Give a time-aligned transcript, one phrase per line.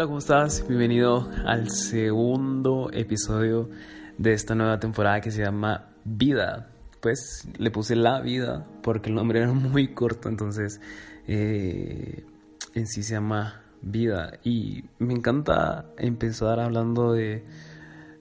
[0.00, 0.66] Hola, ¿cómo estás?
[0.66, 3.68] Bienvenido al segundo episodio
[4.16, 6.70] de esta nueva temporada que se llama Vida.
[7.02, 10.80] Pues le puse la vida porque el nombre era muy corto, entonces
[11.26, 12.24] eh,
[12.72, 14.38] en sí se llama Vida.
[14.42, 17.44] Y me encanta empezar hablando de,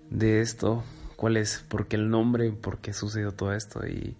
[0.09, 0.83] de esto,
[1.15, 3.87] cuál es, por qué el nombre, por qué sucedió todo esto.
[3.87, 4.17] Y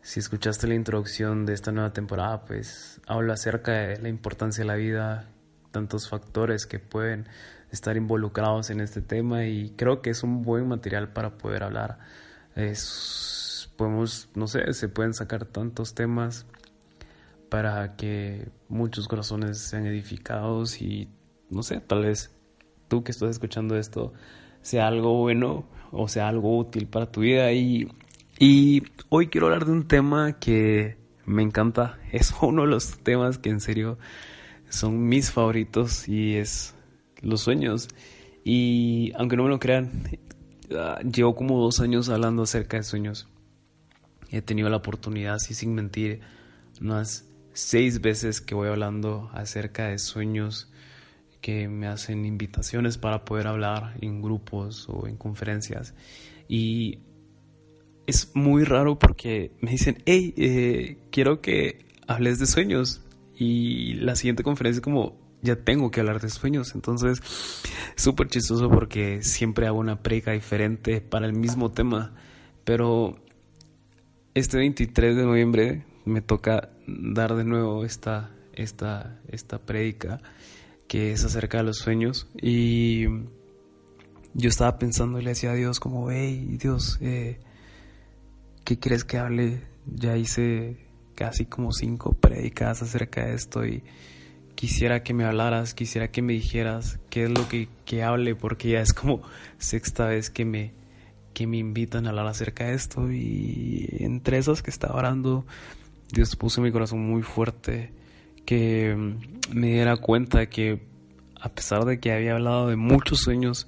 [0.00, 4.68] si escuchaste la introducción de esta nueva temporada, pues hablo acerca de la importancia de
[4.68, 5.28] la vida,
[5.76, 7.28] tantos factores que pueden
[7.70, 11.98] estar involucrados en este tema y creo que es un buen material para poder hablar.
[12.54, 16.46] Es, podemos, no sé, se pueden sacar tantos temas
[17.50, 21.10] para que muchos corazones sean edificados y
[21.50, 22.30] no sé, tal vez
[22.88, 24.14] tú que estás escuchando esto
[24.62, 27.86] sea algo bueno o sea algo útil para tu vida y,
[28.38, 30.96] y hoy quiero hablar de un tema que
[31.26, 33.98] me encanta, es uno de los temas que en serio
[34.68, 36.74] son mis favoritos y es
[37.22, 37.88] los sueños.
[38.44, 39.90] Y aunque no me lo crean,
[40.76, 43.28] ah, llevo como dos años hablando acerca de sueños.
[44.30, 46.20] He tenido la oportunidad, así sin mentir,
[46.80, 50.70] unas seis veces que voy hablando acerca de sueños
[51.40, 55.94] que me hacen invitaciones para poder hablar en grupos o en conferencias.
[56.48, 56.98] Y
[58.06, 63.00] es muy raro porque me dicen, hey, eh, quiero que hables de sueños.
[63.36, 66.74] Y la siguiente conferencia es como, ya tengo que hablar de sueños.
[66.74, 67.20] Entonces,
[67.94, 72.14] súper chistoso porque siempre hago una prega diferente para el mismo tema.
[72.64, 73.16] Pero
[74.34, 80.20] este 23 de noviembre me toca dar de nuevo esta, esta, esta predica
[80.88, 82.28] que es acerca de los sueños.
[82.40, 83.06] Y
[84.34, 87.40] yo estaba pensando y le decía a Dios como, hey, Dios, eh,
[88.64, 89.62] ¿qué crees que hable?
[89.86, 90.85] Ya hice
[91.16, 93.82] casi como cinco prédicas acerca de esto y
[94.54, 98.70] quisiera que me hablaras, quisiera que me dijeras qué es lo que, que hable, porque
[98.70, 99.22] ya es como
[99.58, 100.72] sexta vez que me,
[101.34, 105.44] que me invitan a hablar acerca de esto y entre esas que estaba orando,
[106.12, 107.90] Dios puso mi corazón muy fuerte
[108.44, 108.96] que
[109.52, 110.80] me diera cuenta que
[111.40, 113.66] a pesar de que había hablado de muchos sueños,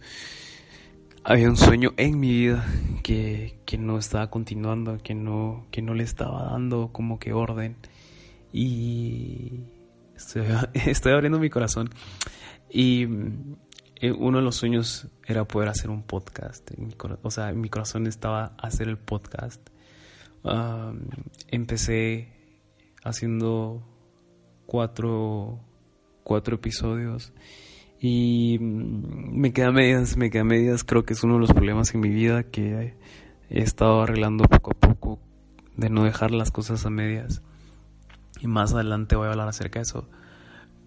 [1.28, 2.64] había un sueño en mi vida
[3.02, 7.76] que, que, no estaba continuando, que no, que no le estaba dando como que orden.
[8.50, 9.60] Y
[10.16, 10.46] estoy,
[10.86, 11.90] estoy abriendo mi corazón.
[12.70, 13.06] Y
[13.96, 16.70] eh, uno de los sueños era poder hacer un podcast.
[17.22, 19.60] o sea, en mi corazón estaba hacer el podcast.
[21.48, 22.32] empecé
[23.04, 23.86] haciendo
[24.64, 25.60] cuatro,
[26.22, 27.34] cuatro episodios
[28.00, 31.94] y mm, me queda medias, me queda medias, creo que es uno de los problemas
[31.94, 32.94] en mi vida que
[33.50, 35.18] he estado arreglando poco a poco,
[35.76, 37.42] de no dejar las cosas a medias.
[38.40, 40.08] Y más adelante voy a hablar acerca de eso.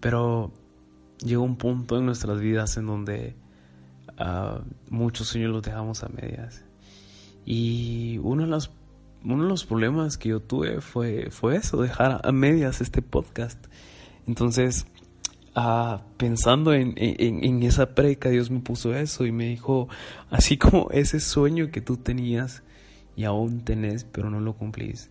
[0.00, 0.52] Pero
[1.18, 3.36] llega un punto en nuestras vidas en donde
[4.18, 6.64] uh, muchos sueños los dejamos a medias.
[7.44, 8.70] Y uno de los,
[9.24, 13.66] uno de los problemas que yo tuve fue, fue eso, dejar a medias este podcast.
[14.26, 14.86] Entonces,
[15.54, 19.88] ah, pensando en, en, esa preca, Dios me puso eso y me dijo,
[20.30, 22.62] así como ese sueño que tú tenías
[23.16, 25.10] y aún tenés, pero no lo cumplís.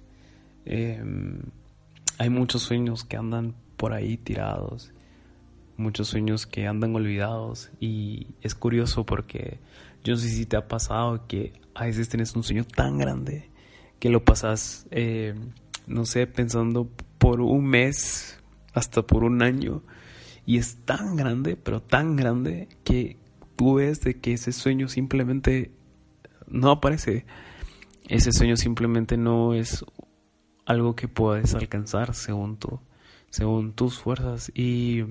[0.66, 1.40] Em,
[2.18, 4.91] hay muchos sueños que andan por ahí tirados,
[5.78, 9.59] muchos sueños que andan olvidados y es curioso porque
[10.03, 13.50] yo no sé si te ha pasado que a veces tienes un sueño tan grande
[14.00, 15.35] que lo pasas, eh,
[15.88, 18.40] no sé, pensando por un mes,
[18.74, 19.84] hasta por un año
[20.46, 23.18] y es tan grande, pero tan grande que
[23.56, 25.72] tú ves de que ese sueño simplemente
[26.47, 27.25] no aparece.
[28.07, 29.85] Ese sueño simplemente no es
[30.66, 32.80] algo que puedes alcanzar según tú,
[33.30, 35.06] según tus fuerzas y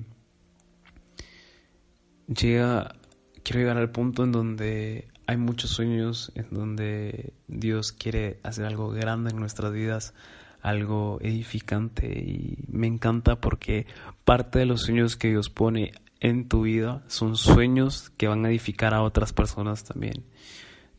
[2.27, 2.95] llega
[3.43, 8.89] quiero llegar al punto en donde hay muchos sueños en donde Dios quiere hacer algo
[8.89, 10.13] grande en nuestras vidas,
[10.61, 13.85] algo edificante y me encanta porque
[14.25, 18.49] parte de los sueños que Dios pone en tu vida son sueños que van a
[18.49, 20.23] edificar a otras personas también.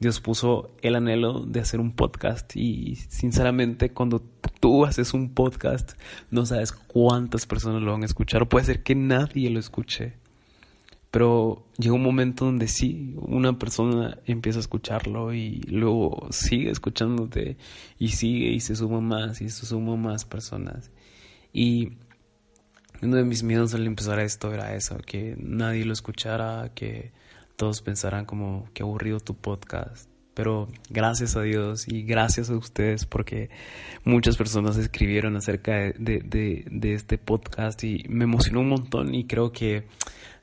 [0.00, 4.20] Dios puso el anhelo de hacer un podcast y sinceramente cuando
[4.58, 5.92] tú haces un podcast
[6.30, 10.14] no sabes cuántas personas lo van a escuchar puede ser que nadie lo escuche
[11.12, 17.58] pero llega un momento donde sí, una persona empieza a escucharlo y luego sigue escuchándote
[17.98, 20.90] y sigue y se suma más y se suma más personas.
[21.52, 21.98] Y
[23.02, 27.12] uno de mis miedos al empezar esto era eso, que nadie lo escuchara, que
[27.56, 33.04] todos pensaran como que aburrido tu podcast, Pero gracias a Dios y gracias a ustedes
[33.04, 33.50] porque
[34.04, 39.52] muchas personas escribieron acerca de, de, este podcast y me emocionó un montón y creo
[39.52, 39.84] que,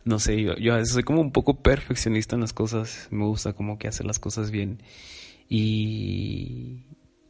[0.05, 3.79] no sé, yo, yo soy como un poco perfeccionista en las cosas, me gusta como
[3.79, 4.81] que hacer las cosas bien.
[5.49, 6.83] Y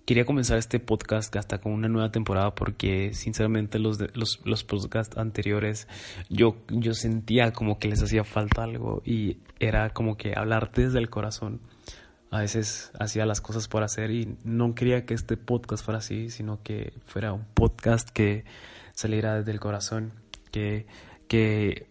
[0.09, 5.15] quería comenzar este podcast hasta con una nueva temporada porque sinceramente los, los, los podcasts
[5.19, 5.87] anteriores
[6.29, 10.97] yo, yo sentía como que les hacía falta algo y era como que hablar desde
[10.97, 11.61] el corazón
[12.31, 16.29] a veces hacía las cosas por hacer y no quería que este podcast fuera así,
[16.29, 18.45] sino que fuera un podcast que
[18.93, 20.13] saliera desde el corazón,
[20.51, 20.85] que,
[21.27, 21.87] que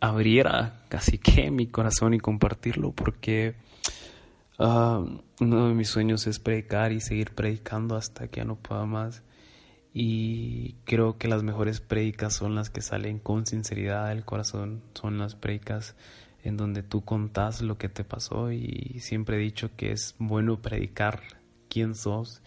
[0.00, 3.56] abriera casi que mi corazón y compartirlo, porque
[4.58, 5.04] ah,
[5.40, 9.22] uno de mis sueños es predicar y seguir predicando hasta que ya no pueda más.
[9.98, 15.16] Y creo que las mejores predicas son las que salen con sinceridad del corazón, son
[15.16, 15.96] las predicas
[16.46, 20.62] en donde tú contás lo que te pasó y siempre he dicho que es bueno
[20.62, 21.20] predicar
[21.68, 22.40] quién sos,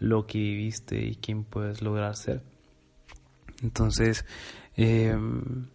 [0.00, 2.42] lo que viviste y quién puedes lograr ser.
[3.62, 4.24] Entonces,
[4.76, 5.68] em,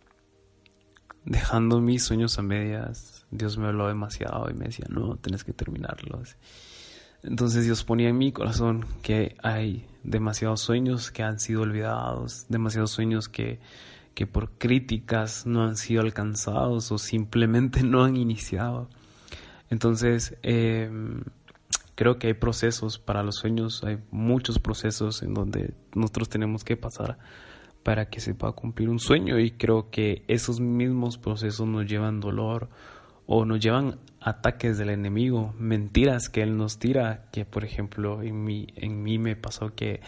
[1.24, 5.54] dejando mis sueños a medias, Dios me habló demasiado y me decía, no, tienes que
[5.54, 6.36] terminarlos.
[7.24, 12.92] Entonces Dios ponía en mi corazón que hay demasiados sueños que han sido olvidados, demasiados
[12.92, 13.60] sueños que
[14.14, 18.90] que por críticas no han sido alcanzados o simplemente no han iniciado.
[19.70, 21.22] Entonces, em,
[21.96, 26.78] creo que hay procesos para los sueños, hay muchos procesos en donde nosotros tenemos que
[26.78, 27.18] pasar
[27.84, 32.20] para que se pueda cumplir un sueño y creo que esos mismos procesos nos llevan
[32.20, 32.70] dolor
[33.26, 38.44] o nos llevan ataques del enemigo, mentiras que él nos tira, que por ejemplo en
[38.44, 40.02] mí, en mí me pasó que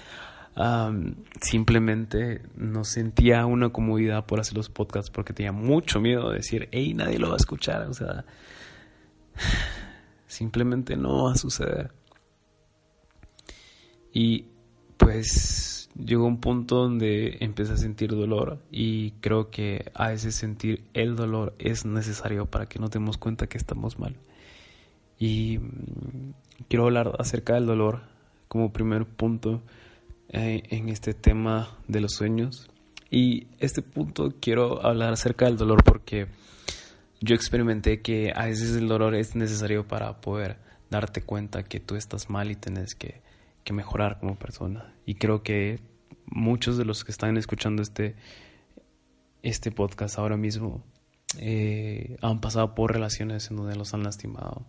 [1.42, 6.68] simplemente no sentía una comodidad por hacer los podcasts porque tenía mucho miedo de decir,
[6.72, 7.84] hey, nadie lo va a escuchar.
[7.88, 8.26] O sea,
[10.28, 11.92] simplemente no va a suceder.
[14.14, 14.46] Y
[14.98, 20.84] pues llegó un punto donde empecé a sentir dolor y creo que a veces sentir
[20.94, 24.18] el dolor es necesario para que nos demos cuenta que estamos mal.
[25.18, 26.34] Y mm,
[26.68, 28.02] quiero hablar acerca del dolor
[28.48, 29.62] como primer punto
[30.32, 32.70] eh, en este tema de los sueños.
[33.10, 36.28] Y este punto quiero hablar acerca del dolor porque
[37.20, 40.58] yo experimenté que a veces el dolor es necesario para poder
[40.90, 43.22] darte cuenta que tú estás mal y tienes que,
[43.64, 44.94] que mejorar como persona.
[45.06, 45.80] Y creo que
[46.26, 48.16] muchos de los que están escuchando este,
[49.44, 50.84] este podcast ahora mismo
[51.38, 54.66] eh, han pasado por relaciones en donde los han lastimado,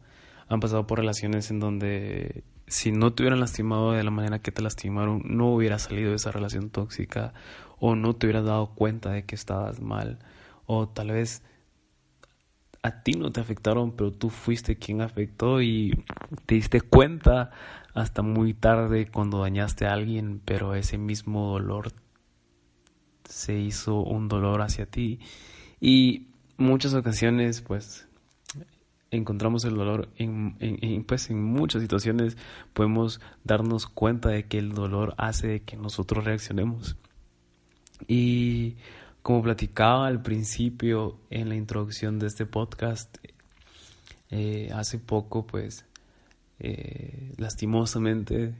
[0.54, 4.52] han pasado por relaciones en donde si no te hubieran lastimado de la manera que
[4.52, 7.34] te lastimaron, no hubiera salido de esa relación tóxica
[7.78, 10.18] o no te hubieras dado cuenta de que estabas mal
[10.66, 11.42] o tal vez
[12.82, 16.04] a ti no te afectaron, pero tú fuiste quien afectó y
[16.46, 17.50] te diste cuenta
[17.94, 21.92] hasta muy tarde cuando dañaste a alguien, pero ese mismo dolor
[23.24, 25.20] se hizo un dolor hacia ti.
[25.80, 28.08] Y muchas ocasiones, pues,
[29.12, 32.36] encontramos el dolor en, pues en muchas situaciones
[32.72, 36.96] podemos darnos cuenta de que el dolor hace que nosotros reaccionemos.
[38.08, 38.76] Y
[39.22, 43.18] como platicaba al principio en la introducción de este podcast
[44.30, 45.84] eh, hace poco pues
[46.58, 48.54] eh, lastimosamente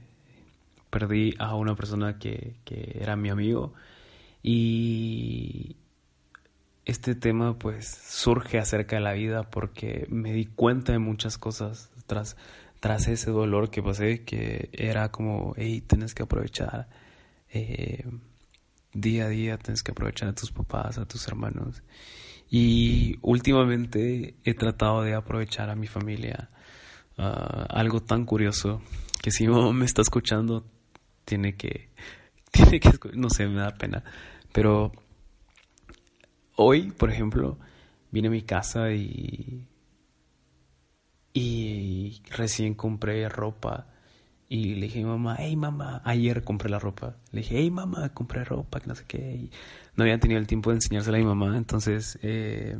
[0.89, 3.73] perdí a una persona que, que era mi amigo
[4.43, 5.75] y
[6.85, 11.91] este tema pues surge acerca de la vida porque me di cuenta de muchas cosas
[12.07, 12.35] tras,
[12.79, 16.89] tras ese dolor que pasé que era como, hey, tienes que aprovechar
[17.53, 18.05] eh,
[18.93, 21.83] día a día, tienes que aprovechar a tus papás, a tus hermanos.
[22.49, 26.49] Y últimamente he tratado de aprovechar a mi familia.
[27.17, 28.81] Ah, algo tan curioso
[29.21, 30.65] que si mi me está escuchando,
[31.25, 31.89] tiene que,
[32.51, 34.03] tiene que, no sé, me da pena.
[34.51, 34.91] Pero
[36.55, 37.57] hoy, por ejemplo,
[38.11, 39.65] vine a mi casa y,
[41.33, 43.87] y recién compré ropa.
[44.49, 47.15] Y le dije a mi mamá, hey mamá, ayer compré la ropa.
[47.31, 49.49] Le dije, hey mamá, compré ropa, que no sé qué.
[49.95, 52.77] no había tenido el tiempo de enseñársela a mi mamá, entonces eh,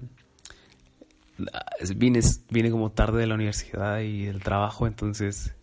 [1.96, 5.56] vine, vine como tarde de la universidad y del trabajo, entonces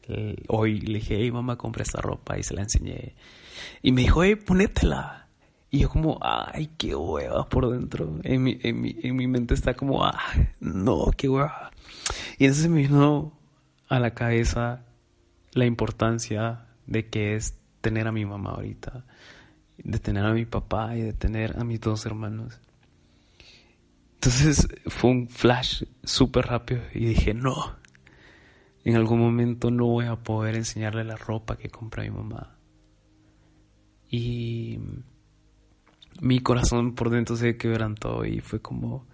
[0.49, 3.15] hoy le dije, hey mamá, compré esta ropa y se la enseñé.
[3.83, 5.29] Y me dijo, hey, ponétela.
[5.71, 8.19] Y yo como, ay, qué hueva por dentro.
[8.25, 10.19] En mi, en mi, en mi mente está como, ah,
[10.61, 11.71] no, qué hueva.
[12.39, 13.33] Y entonces me vino
[13.89, 14.85] a la cabeza
[15.53, 19.05] la importancia de que es tener a mi mamá ahorita,
[19.79, 22.61] de tener a mi papá y de tener a mis dos hermanos.
[24.15, 27.77] Entonces fue un flash súper rápido y dije, no.
[28.85, 32.57] en algún momento no voy a poder enseñarle la ropa que compré mi mamá.
[34.11, 34.79] Y
[36.21, 39.07] mi corazón por dentro se quebrantó y fue como,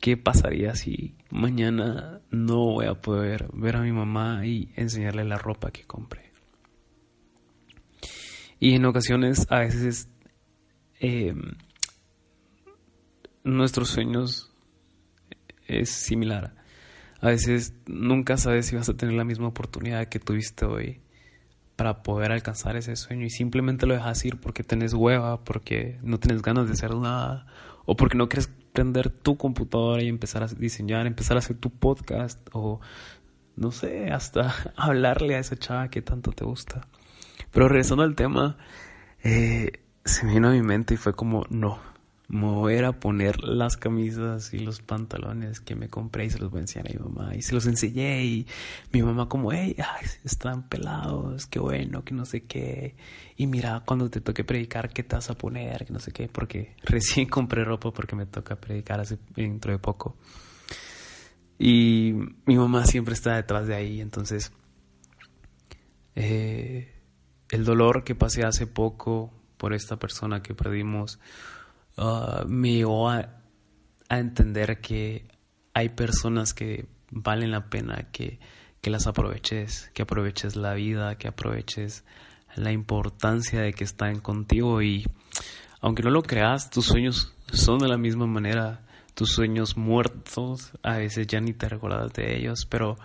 [0.00, 5.38] ¿qué pasaría si mañana no voy a poder ver a mi mamá y enseñarle la
[5.38, 6.32] ropa que compré?
[8.58, 10.08] Y en ocasiones, a veces,
[11.00, 11.34] eh,
[13.42, 14.52] nuestros sueños
[15.66, 16.54] es similar.
[17.20, 21.03] A veces nunca sabes si vas a tener la misma oportunidad que tuviste hoy
[21.76, 26.18] para poder alcanzar ese sueño y simplemente lo dejas ir porque tenés hueva, porque no
[26.18, 27.46] tienes ganas de hacer nada
[27.84, 31.70] o porque no quieres prender tu computadora y empezar a diseñar, empezar a hacer tu
[31.70, 32.80] podcast o
[33.56, 36.86] no sé, hasta hablarle a esa chava que tanto te gusta.
[37.50, 38.56] Pero regresando al tema,
[39.22, 41.78] eh, se me vino a mi mente y fue como, no,
[42.28, 46.58] voy a poner las camisas y los pantalones que me compré y se los voy
[46.58, 47.34] a enseñar a mi mamá.
[47.34, 48.46] Y se los enseñé y
[48.92, 49.76] mi mamá como, hey,
[50.24, 52.96] están pelados, qué bueno, que no sé qué.
[53.36, 55.84] Y mira, cuando te toque predicar, ¿qué te vas a poner?
[55.84, 59.78] Que no sé qué, porque recién compré ropa porque me toca predicar hace, dentro de
[59.78, 60.16] poco.
[61.58, 62.14] Y
[62.46, 64.52] mi mamá siempre está detrás de ahí, entonces...
[66.16, 66.94] Eh,
[67.50, 71.20] el dolor que pasé hace poco por esta persona que perdimos
[71.96, 73.40] uh, me llevó a,
[74.10, 75.26] entender que
[75.72, 78.38] hay personas que valen la pena que,
[78.80, 82.04] que las aproveches, que aproveches la vida, que aproveches
[82.54, 85.04] la importancia de que están contigo y
[85.80, 90.98] aunque no lo creas, tus sueños son de la misma manera, tus sueños muertos, a
[90.98, 92.96] veces ya ni te recuerdas de ellos, pero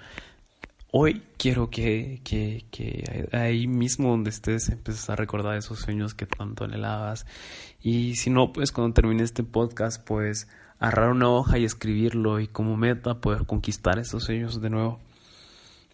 [0.91, 6.25] hoy quiero que, que, que, ahí mismo donde estés empieces a recordar esos sueños que
[6.25, 7.25] tanto anhelabas.
[7.81, 10.47] Y si no, pues cuando termine este podcast, pues
[10.79, 14.99] agarrar una hoja y escribirlo y como meta poder conquistar esos sueños de nuevo.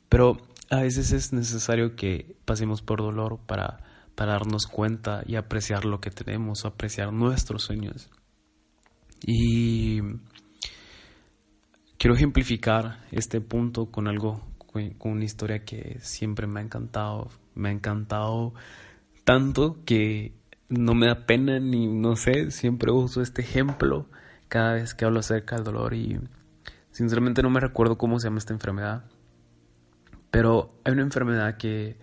[0.09, 0.37] Pero
[0.69, 3.83] a veces es necesario que pasemos por dolor para,
[4.15, 8.09] para darnos cuenta y apreciar lo que tenemos, apreciar nuestros sueños.
[9.21, 10.01] Y
[11.97, 14.41] quiero ejemplificar este punto con algo
[14.98, 17.29] con una historia que siempre me ha encantado.
[17.53, 18.53] Me ha encantado
[19.24, 20.34] tanto que
[20.70, 24.08] no me da pena ni no sé, siempre uso este ejemplo
[24.48, 26.20] cada vez que hablo acerca del dolor y
[26.91, 29.05] sinceramente no me recuerdo cómo se llama esta enfermedad.
[30.32, 31.98] Pero hay una enfermedad que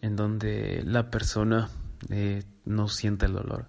[0.00, 1.70] en donde la persona
[2.10, 3.68] eh, no siente el dolor.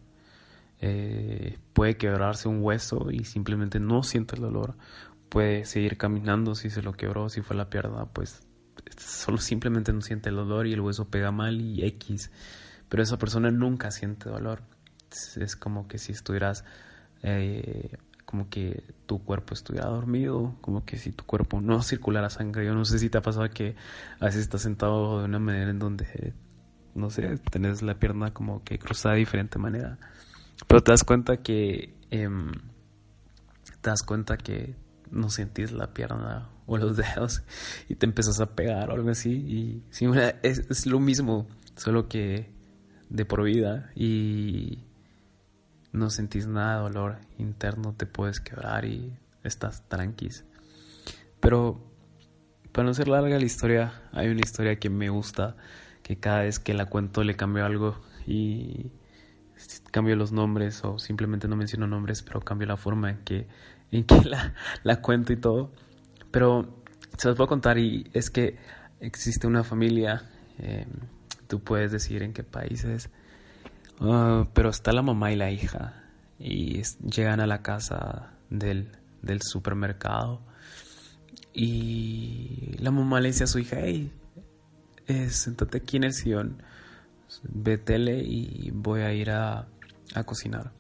[0.82, 4.76] Eh, puede quebrarse un hueso y simplemente no siente el dolor
[5.34, 8.44] puede seguir caminando si se lo quebró, si fue la pierna, pues
[8.96, 12.30] solo simplemente no siente el dolor y el hueso pega mal y X.
[12.88, 14.62] Pero esa persona nunca siente dolor.
[15.10, 16.66] Es como que si estuvieras,
[17.24, 22.68] eh, como que tu cuerpo estuviera dormido, como que si tu cuerpo no circulara sangre.
[22.68, 23.76] Yo no sé si te ha pasado que
[24.20, 26.36] a veces estás sentado de una manera en donde,
[26.94, 29.98] no sé, tenés la pierna como que cruzada de diferente manera.
[30.68, 31.96] Pero te das cuenta que...
[32.12, 32.52] Em,
[33.82, 34.76] te das cuenta que
[35.14, 37.44] no sentís la pierna o los dedos
[37.88, 39.32] y te empezás a pegar o algo así.
[39.32, 39.84] Y
[40.42, 42.52] es, es lo mismo, solo que
[43.10, 44.80] de por vida y
[45.92, 50.46] no sentís nada de dolor interno, te puedes quebrar y estás tranquis.
[51.40, 51.84] Pero
[52.72, 55.56] para no ser larga la historia, hay una historia que me gusta,
[56.02, 58.92] que cada vez que la cuento le cambio algo y
[59.92, 63.48] cambio los nombres o simplemente no menciono nombres, pero cambio la forma en que
[63.98, 64.22] en que
[64.84, 65.72] la, cuento y todo.
[66.32, 66.84] Pero
[67.18, 68.58] se los puedo contar y es que
[69.00, 70.24] existe una familia,
[70.58, 70.90] em,
[71.48, 73.10] tú puedes decir en qué países,
[74.00, 76.04] ah, pero está la mamá y la hija
[76.40, 78.90] y llegan a la casa del,
[79.42, 80.42] supermercado
[81.54, 84.12] y la mamá le dice a su hija, hey,
[85.08, 85.30] eh,
[85.76, 86.64] aquí en el sillón,
[87.44, 89.68] ve tele y voy a ir a
[90.26, 90.72] cocinar.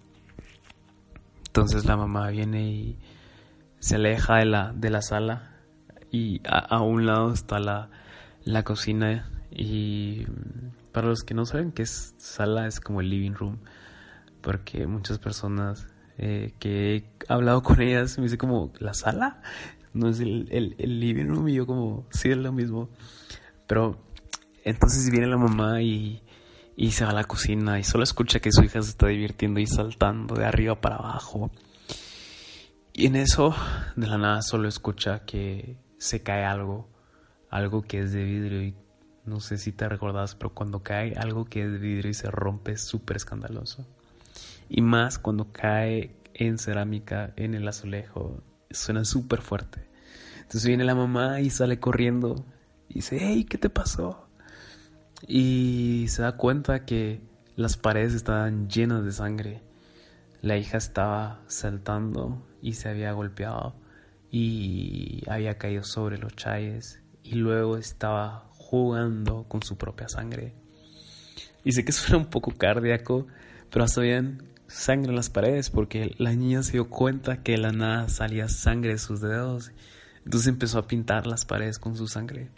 [1.55, 2.97] Entonces la mamá viene y
[3.77, 5.51] se aleja de la, de la sala
[6.09, 7.91] y a, un lado está la,
[8.43, 10.25] la cocina y
[10.91, 13.59] para los que no saben qué es sala es como el living room
[14.41, 15.85] porque muchas personas
[16.17, 19.39] eh, que he hablado con ellas me dicen como la sala
[19.93, 22.89] no es el, el, el, living room y yo como sí es lo mismo.
[23.67, 23.99] Pero
[24.63, 26.23] entonces viene la mamá y
[26.75, 29.59] y se va a la cocina y solo escucha que su hija se está divirtiendo
[29.59, 31.51] y saltando de arriba para abajo.
[32.93, 33.55] Y en eso,
[33.95, 36.89] de la nada, solo escucha que se cae algo,
[37.49, 38.75] algo que es de vidrio y
[39.25, 42.29] no sé si te recordás, pero cuando cae algo que es de vidrio y se
[42.29, 43.87] rompe es súper escandaloso.
[44.69, 49.87] Y más cuando cae en cerámica, en el azulejo, suena súper fuerte.
[50.37, 52.45] Entonces viene la mamá y sale corriendo
[52.89, 54.27] Y dice, hey, ¿qué te pasó?
[55.27, 57.21] Y se da cuenta que
[57.55, 59.61] las paredes estaban llenas de sangre.
[60.41, 63.75] La hija estaba saltando y se había golpeado
[64.31, 70.53] y había caído sobre los chayes y luego estaba jugando con su propia sangre.
[71.63, 73.27] Y sé que suena un poco cardíaco,
[73.69, 77.59] pero hasta bien sangre en las paredes porque la niña se dio cuenta que de
[77.59, 79.71] la nada salía sangre de sus dedos.
[80.25, 82.49] Entonces empezó a pintar las paredes con su sangre.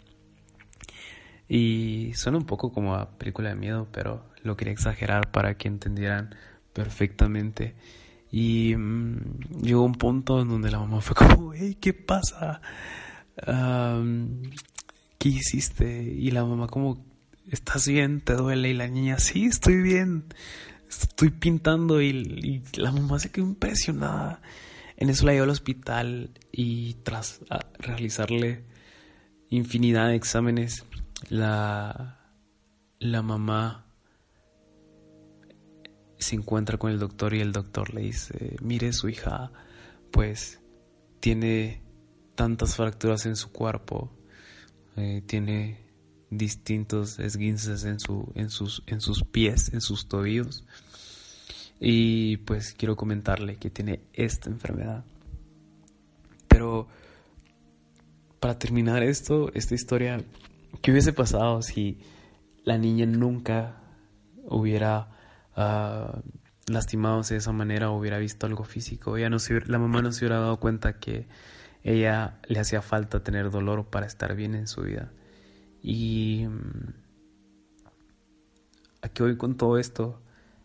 [1.48, 5.68] Y suena un poco como a película de miedo, pero lo quería exagerar para que
[5.68, 6.34] entendieran
[6.72, 7.74] perfectamente.
[8.30, 12.60] Y mm, llegó un punto en donde la mamá fue como, hey, ¿qué pasa?
[15.18, 16.02] ¿Qué hiciste?
[16.02, 17.04] Y la mamá como,
[17.50, 18.20] ¿estás bien?
[18.20, 18.70] ¿Te duele?
[18.70, 20.24] Y la niña, sí, estoy bien.
[20.88, 24.40] Estoy pintando y, la mamá se quedó impresionada.
[24.96, 27.40] En eso la llevó al hospital y tras
[27.78, 28.64] realizarle
[29.50, 30.84] infinidad de exámenes,
[31.28, 32.18] la,
[32.98, 33.86] la mamá
[36.18, 39.52] se encuentra con el doctor y el doctor le dice, mire su hija,
[40.10, 40.60] pues
[41.20, 41.82] tiene
[42.34, 44.12] tantas fracturas en su cuerpo,
[44.96, 45.86] eh, tiene
[46.30, 50.64] distintos esguinces en, su, en, sus, en sus pies, en sus tobillos.
[51.78, 55.04] Y pues quiero comentarle que tiene esta enfermedad.
[56.48, 56.88] Pero
[58.40, 60.24] para terminar esto, esta historia,
[60.82, 62.00] ¿qué hubiese pasado si
[62.64, 63.76] la niña nunca
[64.44, 65.08] hubiera
[65.56, 66.20] uh,
[66.66, 69.16] lastimados de esa manera o hubiera visto algo físico.
[69.16, 71.28] Ella no la mamá no se hubiera dado cuenta que
[71.82, 75.12] ella le hacía falta tener dolor para estar bien en su vida.
[75.82, 76.94] Y mm,
[79.02, 80.20] aquí voy con todo esto.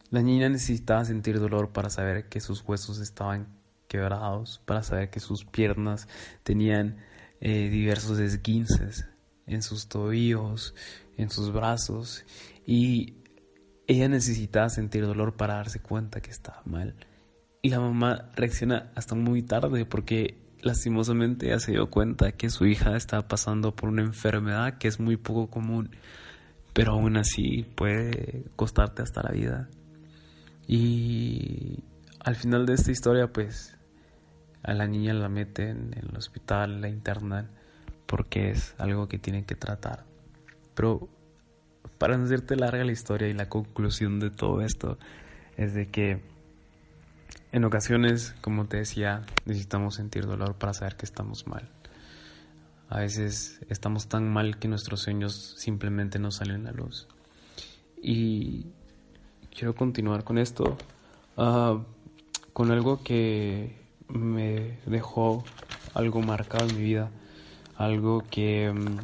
[0.10, 3.48] La niña necesitaba sentir dolor para saber que sus huesos estaban
[3.88, 6.08] quebrados, para saber que sus piernas
[6.44, 6.98] tenían
[7.40, 9.11] eh, diversos esguinces
[9.54, 10.76] en sus tobillos,
[11.18, 12.26] en sus brazos.
[12.66, 13.16] Y
[13.88, 16.96] ella necesitaba sentir dolor para darse cuenta que estaba mal.
[17.62, 22.66] Y la mamá reacciona hasta muy tarde porque lastimosamente ella se dio cuenta que su
[22.66, 25.92] hija estaba pasando por una enfermedad que es muy poco común,
[26.74, 29.70] pero aún así puede costarte hasta la vida.
[30.68, 31.84] Y
[32.20, 33.78] al final de esta historia, pues
[34.64, 37.50] a la niña la meten en el hospital, la internan,
[38.12, 40.04] porque es algo que tienen que tratar.
[40.76, 41.08] Pero
[41.98, 45.00] para no hacerte larga la historia y la conclusión de todo esto
[45.56, 46.20] es de que
[47.54, 51.70] en ocasiones, como te decía, necesitamos sentir dolor para saber que estamos mal.
[52.90, 57.08] A veces estamos tan mal que nuestros sueños simplemente no salen a luz.
[58.04, 58.66] Y
[59.56, 60.78] quiero continuar con esto,
[61.38, 61.82] ah,
[62.52, 65.46] con algo que me dejó
[65.94, 67.10] algo marcado en mi vida,
[67.86, 68.98] algo que mm,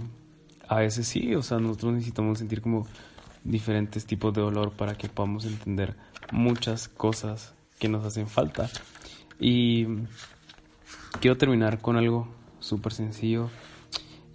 [0.67, 2.87] a veces sí, o sea, nosotros necesitamos sentir como
[3.43, 5.95] diferentes tipos de dolor para que podamos entender
[6.31, 8.69] muchas cosas que nos hacen falta.
[9.39, 9.85] Y
[11.21, 12.27] quiero terminar con algo
[12.59, 13.49] súper sencillo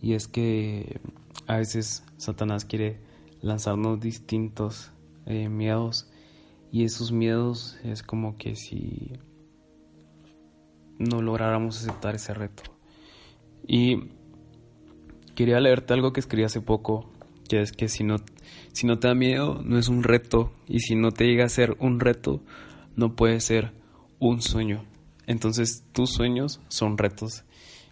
[0.00, 1.00] y es que
[1.46, 3.00] a veces Satanás quiere
[3.40, 4.90] lanzarnos distintos
[5.26, 6.09] eh, miedos
[6.70, 9.12] y esos miedos es como que si
[10.98, 12.62] no lográramos aceptar ese reto.
[13.66, 14.11] Y
[15.34, 17.10] quería leerte algo que escribí hace poco,
[17.48, 18.16] que es que si no,
[18.72, 21.48] si no te da miedo, no es un reto, y si no te llega a
[21.48, 22.40] ser un reto,
[22.96, 23.72] no puede ser
[24.18, 24.84] un sueño.
[25.26, 27.44] Entonces tus sueños son retos,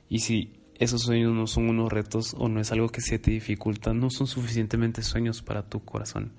[0.09, 3.31] y si esos sueños no son unos retos o no es algo que se te
[3.31, 6.33] dificulta, no son suficientemente sueños para tu corazón,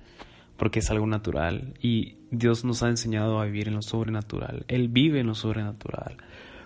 [0.58, 4.88] porque es algo natural, y Dios nos ha enseñado a vivir en lo sobrenatural, Él
[4.88, 6.18] vive en lo sobrenatural.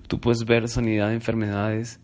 [0.07, 1.99] Tú puedes ver sanidad de enfermedades,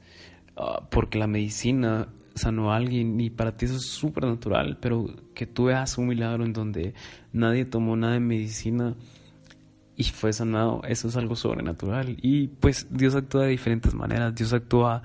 [0.57, 2.09] ah, porque la medicina
[2.41, 6.08] sanó a alguien y para ti eso es súper natural, pero que tú veas un
[6.08, 6.93] milagro en donde
[7.32, 8.95] nadie tomó nada de medicina
[9.95, 12.17] y fue sanado, eso es algo sobrenatural.
[12.21, 15.04] Y pues Dios actúa de diferentes maneras, Dios actúa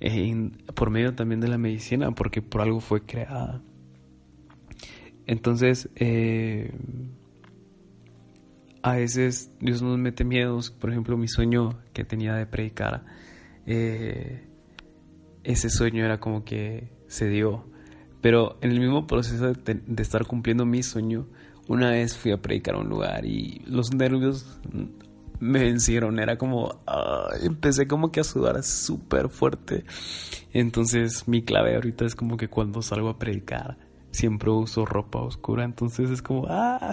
[0.00, 3.60] eh, por medio también de la medicina, porque por algo fue creada.
[5.26, 6.72] Entonces, eh,
[8.82, 13.04] a veces Dios nos mete miedos, por ejemplo, mi sueño que tenía de predicar.
[13.66, 14.46] Eh,
[15.48, 17.64] ese sueño era como que se dio.
[18.20, 21.26] Pero en el mismo proceso de, estar cumpliendo mi sueño,
[21.68, 24.60] una vez fui a predicar a un lugar y los nervios
[25.40, 26.18] me vencieron.
[26.18, 26.82] Era como,
[27.42, 29.84] empecé como que a sudar súper fuerte.
[30.52, 33.78] Entonces mi clave ahorita es como que cuando salgo a predicar,
[34.10, 35.64] siempre uso ropa oscura.
[35.64, 36.92] Entonces es como, ah.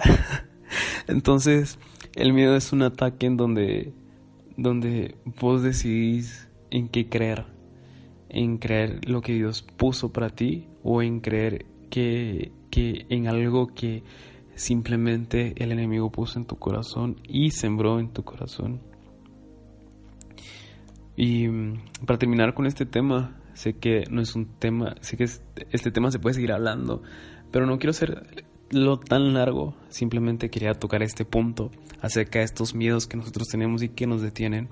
[1.08, 1.78] Entonces
[2.14, 3.92] el miedo es un ataque en donde,
[4.56, 7.55] donde vos decidís en qué creer
[8.28, 13.68] en creer lo que Dios puso para ti o en creer que, que en algo
[13.68, 14.02] que
[14.54, 18.80] simplemente el enemigo puso en tu corazón y sembró en tu corazón.
[21.16, 25.24] Y mm, para terminar con este tema, sé que no es un tema, sé que
[25.24, 27.02] este tema se puede seguir hablando,
[27.50, 33.06] pero no quiero hacerlo tan largo, simplemente quería tocar este punto acerca de estos miedos
[33.06, 34.68] que nosotros tenemos y que nos detienen.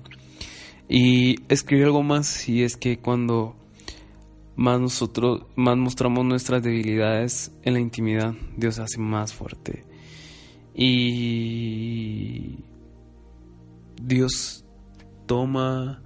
[0.87, 3.55] Y escribí algo más y es que cuando
[4.55, 9.83] más nosotros más mostramos nuestras debilidades en la intimidad, Dios hace más fuerte.
[10.73, 12.59] Y
[14.01, 14.65] Dios
[15.25, 16.01] toma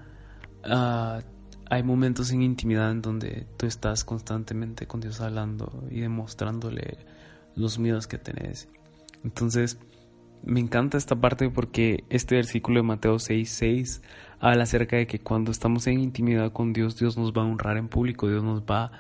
[0.65, 1.21] uh,
[1.69, 6.97] hay momentos en intimidad en donde tú estás constantemente con Dios hablando y demostrándole
[7.55, 8.69] los miedos que tenés.
[9.23, 9.77] Entonces,
[10.43, 14.01] me encanta esta parte porque este versículo de Mateo 6:6 6
[14.39, 17.78] habla acerca de que cuando estamos en intimidad con Dios, Dios nos va a honrar
[17.78, 18.91] en público, Dios nos va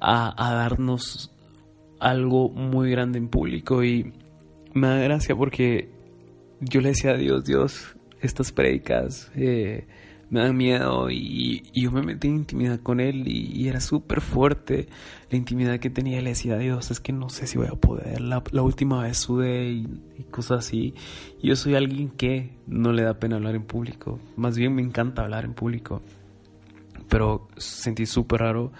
[0.00, 1.30] a, a darnos
[2.00, 3.82] algo muy grande en público.
[3.84, 4.12] Y
[4.74, 5.88] me da gracia porque
[6.60, 9.86] yo le decía a Dios, Dios, estas predicas, eh,
[10.30, 14.88] me da miedo y, yo me metí en intimidad con él y, era súper fuerte
[15.30, 16.20] la intimidad que tenía.
[16.20, 18.20] Le decía Dios, es que no sé si voy a poder.
[18.20, 19.86] La, última vez sudé y,
[20.30, 20.94] cosas así.
[21.42, 24.20] yo soy alguien que no le da pena hablar en público.
[24.36, 26.02] Más bien me encanta hablar en público.
[27.08, 28.72] Pero sentí súper raro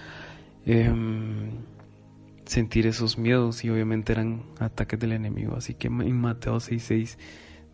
[0.64, 1.50] em,
[2.46, 5.56] sentir esos miedos y obviamente eran ataques del enemigo.
[5.56, 7.18] Así que en Mateo 6:6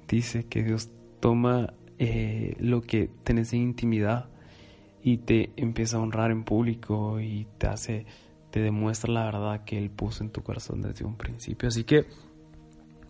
[0.08, 4.30] dice que Dios toma eh, lo que tenés en intimidad
[5.02, 8.06] y te empieza a honrar en público y te hace,
[8.50, 11.68] te demuestra la verdad que Él puso en tu corazón desde un principio.
[11.68, 12.06] Así que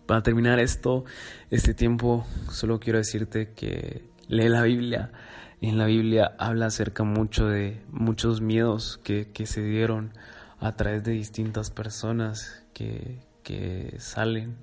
[0.05, 1.05] para terminar esto,
[1.49, 5.13] este tiempo, solo quiero decirte que lee la Biblia.
[5.61, 10.11] En la Biblia habla acerca mucho de muchos miedos que, que se dieron
[10.59, 14.57] a través de distintas personas que, que salen.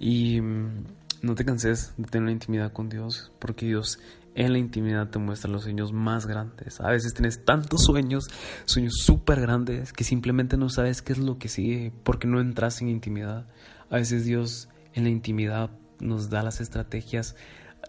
[0.00, 0.84] Y mm,
[1.22, 4.00] no te canses de tener intimidad con Dios, porque Dios
[4.34, 6.80] en la intimidad te muestra los sueños más grandes.
[6.80, 8.24] A veces tienes tantos sueños,
[8.64, 12.80] sueños súper grandes, que simplemente no sabes qué es lo que sigue porque no entras
[12.82, 13.46] en intimidad.
[13.90, 17.36] A veces Dios en la intimidad nos da las estrategias,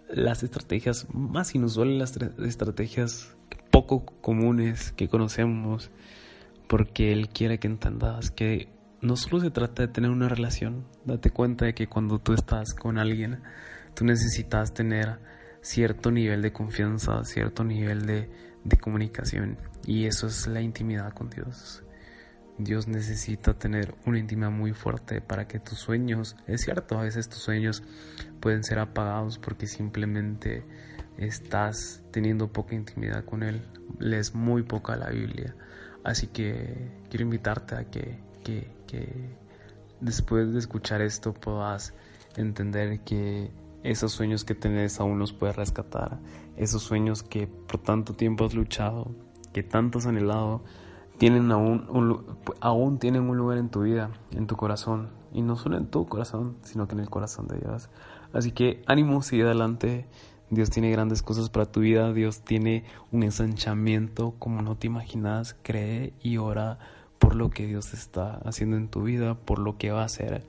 [0.10, 3.36] las estrategias más inusuales, las estrategias
[3.72, 5.90] poco comunes que conocemos,
[6.68, 8.73] porque Él quiere que entendas que
[9.04, 12.74] no solo se trata de tener una relación, date cuenta de que cuando tú estás
[12.74, 13.42] con alguien,
[13.94, 15.20] tú necesitas tener
[15.62, 18.30] cierto nivel de confianza, cierto nivel de,
[18.80, 21.84] comunicación y eso es la intimidad con Dios.
[22.58, 27.28] Dios necesita tener una intimidad muy fuerte para que tus sueños, es cierto, a veces
[27.28, 27.84] tus sueños
[28.40, 30.64] pueden ser apagados porque simplemente
[31.18, 33.68] estás teniendo poca intimidad con Él,
[34.00, 35.56] lees muy poca la Biblia.
[36.06, 38.83] Así que quiero invitarte a que, que
[40.00, 41.94] después de escuchar esto puedas
[42.36, 43.52] entender que
[43.84, 46.20] esos sueños que tenés aún los puedes rescatar,
[46.56, 49.12] esos sueños que por tanto tiempo has luchado,
[49.52, 50.64] que tanto has anhelado,
[51.18, 52.26] tienen aún,
[52.60, 56.08] aún tienen un lugar en tu vida, en tu corazón, y no solo en tu
[56.08, 57.90] corazón, sino que en el corazón de Dios.
[58.34, 60.08] Así que ánimo, sigue adelante.
[60.50, 65.56] Dios tiene grandes cosas para tu vida, Dios tiene un ensanchamiento como no te imaginas,
[65.64, 66.78] cree y ora
[67.24, 70.44] por lo que Dios está haciendo en tu vida, por lo que va a hacer.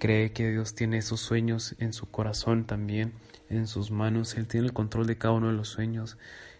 [0.00, 3.12] Cree que Dios tiene esos sueños en su corazón también,
[3.48, 4.36] en sus manos.
[4.36, 6.18] Él tiene el control de cada uno de los sueños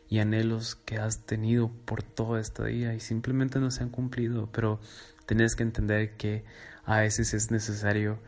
[0.08, 4.48] y anhelos que has tenido por todo este día y simplemente no se han cumplido,
[4.52, 4.78] pero
[5.26, 6.44] tenés que entender que
[6.84, 8.20] a veces es necesario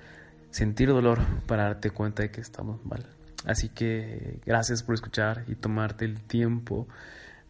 [0.51, 3.07] sentir dolor para darte cuenta de que estamos mal.
[3.45, 6.89] Así que gracias por escuchar y tomarte el tiempo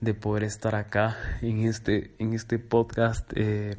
[0.00, 3.30] de poder estar acá en este, en este podcast.
[3.34, 3.76] Eh,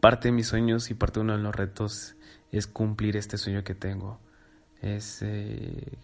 [0.00, 2.14] parte de mis sueños y parte de uno de los retos
[2.50, 4.20] es cumplir este sueño que tengo.
[4.80, 5.98] Es eh,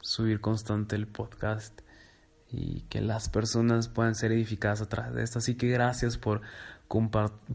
[0.00, 1.80] subir constante el podcast
[2.48, 5.38] y que las personas puedan ser edificadas a través de esto.
[5.38, 6.40] Así que gracias por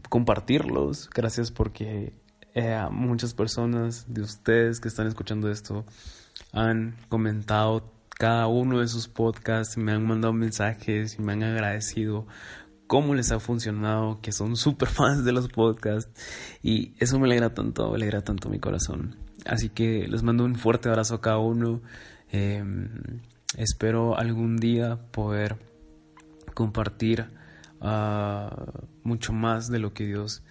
[0.08, 1.10] compartirlos.
[1.10, 2.14] Gracias porque
[2.54, 5.84] eh, muchas personas de ustedes que están escuchando esto
[6.52, 12.26] han comentado cada uno de sus podcasts, me han mandado mensajes y me han agradecido
[12.86, 16.10] cómo les ha funcionado, que son súper fans de los podcasts
[16.62, 19.16] y eso me alegra tanto, me alegra tanto mi corazón.
[19.44, 21.82] Así que les mando un fuerte abrazo a cada uno.
[22.30, 23.20] Em,
[23.56, 25.56] espero algún día poder
[26.54, 27.26] compartir
[27.80, 30.42] ah, mucho más de lo que Dios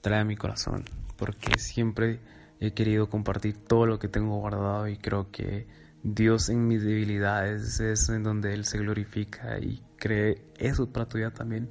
[0.00, 0.84] trae a mi corazón,
[1.16, 2.20] porque siempre
[2.60, 5.66] he querido compartir todo lo que tengo guardado y creo que
[6.02, 11.18] Dios en mis debilidades es en donde Él se glorifica y cree eso para tu
[11.18, 11.68] vida también.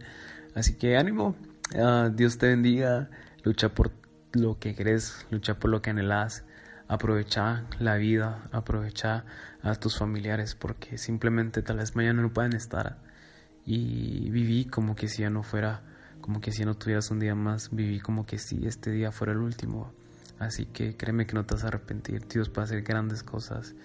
[0.55, 1.35] Así que ánimo,
[1.75, 3.09] ah, Dios te bendiga,
[3.43, 3.91] lucha por
[4.33, 6.43] lo que crees, lucha por lo que anhelas,
[6.87, 9.25] aprovecha la vida, aprovecha
[9.61, 12.97] a tus familiares porque simplemente tal vez mañana no pueden estar
[13.65, 15.81] y viví como que si ya no fuera,
[16.21, 19.33] como que si no tuvieras un día más, viví como que si este día fuera
[19.33, 19.93] el último.
[20.39, 23.75] Así que créeme que no te vas a arrepentir, Dios a hacer grandes cosas,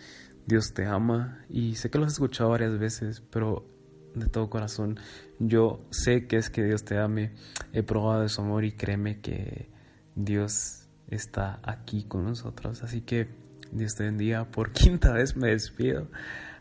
[0.46, 3.66] Dios te ama y sé que lo has escuchado varias veces, pero
[4.14, 4.98] de todo corazón
[5.38, 7.32] yo sé que es que Dios te ame,
[7.72, 9.70] he probado de su amor y créeme que
[10.14, 13.28] Dios está aquí con nosotros, así que
[13.72, 16.08] Dios te bendiga, por quinta vez me despido.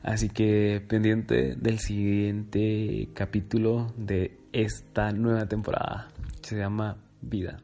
[0.01, 6.09] Así que pendiente del siguiente capítulo de esta nueva temporada.
[6.41, 7.57] Se llama Vida.